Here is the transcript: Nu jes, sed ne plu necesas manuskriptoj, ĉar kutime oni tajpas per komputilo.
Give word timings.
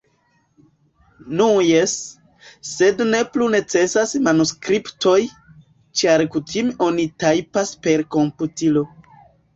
Nu 1.41 1.49
jes, 1.65 1.91
sed 2.69 3.03
ne 3.09 3.19
plu 3.35 3.49
necesas 3.57 4.15
manuskriptoj, 4.29 5.17
ĉar 6.01 6.25
kutime 6.37 6.75
oni 6.87 7.09
tajpas 7.25 7.75
per 7.85 8.07
komputilo. 8.17 8.85